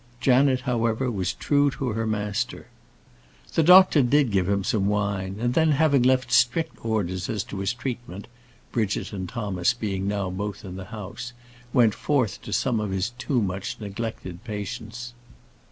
Janet, 0.19 0.61
however, 0.61 1.11
was 1.11 1.33
true 1.33 1.69
to 1.77 1.89
her 1.89 2.07
master. 2.07 2.65
The 3.53 3.61
doctor 3.61 4.01
did 4.01 4.31
give 4.31 4.49
him 4.49 4.63
some 4.63 4.87
wine; 4.87 5.35
and 5.39 5.53
then, 5.53 5.73
having 5.73 6.01
left 6.01 6.31
strict 6.31 6.83
orders 6.83 7.29
as 7.29 7.43
to 7.43 7.59
his 7.59 7.71
treatment 7.71 8.27
Bridget 8.71 9.13
and 9.13 9.29
Thomas 9.29 9.75
being 9.75 10.07
now 10.07 10.31
both 10.31 10.65
in 10.65 10.75
the 10.75 10.85
house 10.85 11.33
went 11.71 11.93
forth 11.93 12.41
to 12.41 12.51
some 12.51 12.79
of 12.79 12.89
his 12.89 13.11
too 13.19 13.43
much 13.43 13.79
neglected 13.79 14.43
patients. 14.43 15.13